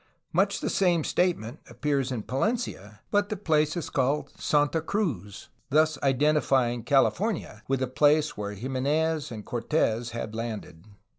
Much 0.33 0.61
the 0.61 0.67
same 0.71 1.03
statement 1.03 1.59
appears 1.69 2.11
in 2.11 2.23
Palencia, 2.23 3.01
but 3.11 3.29
the 3.29 3.37
place 3.37 3.77
is 3.77 3.91
called 3.91 4.31
"Santa 4.35 4.79
X," 4.79 5.49
thus 5.69 5.99
identifying 6.01 6.81
California 6.81 7.61
with 7.67 7.81
the 7.81 7.87
place 7.87 8.35
where 8.35 8.53
Jimenez 8.55 9.31
and 9.31 9.45
Cortes 9.45 10.09
had 10.09 10.33
landed. 10.33 10.85